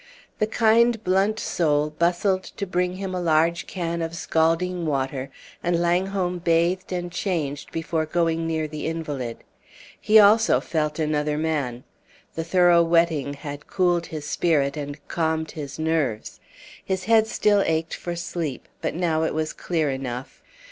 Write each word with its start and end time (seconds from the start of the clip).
The 0.39 0.47
kind, 0.47 1.03
blunt 1.03 1.39
soul 1.39 1.91
bustled 1.91 2.41
to 2.41 2.65
bring 2.65 2.95
him 2.95 3.13
a 3.13 3.21
large 3.21 3.67
can 3.67 4.01
of 4.01 4.15
scalding 4.15 4.87
water, 4.87 5.29
and 5.61 5.79
Langholm 5.79 6.39
bathed 6.39 6.91
and 6.91 7.11
changed 7.11 7.71
before 7.71 8.07
going 8.07 8.47
near 8.47 8.67
the 8.67 8.87
invalid. 8.87 9.43
He 10.01 10.17
also 10.19 10.59
felt 10.59 10.97
another 10.97 11.37
man. 11.37 11.83
The 12.33 12.43
thorough 12.43 12.81
wetting 12.81 13.35
had 13.35 13.67
cooled 13.67 14.07
his 14.07 14.25
spirit 14.27 14.75
and 14.75 14.97
calmed 15.07 15.51
his 15.51 15.77
nerves. 15.77 16.39
His 16.83 17.03
head 17.03 17.27
still 17.27 17.61
ached 17.67 17.93
for 17.93 18.15
sleep, 18.15 18.67
but 18.81 18.95
now 18.95 19.21
it 19.21 19.35
was 19.35 19.53
clear 19.53 19.91
enough. 19.91 20.41